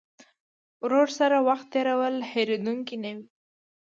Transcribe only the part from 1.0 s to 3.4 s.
سره وخت تېرول هېرېدونکی نه وي.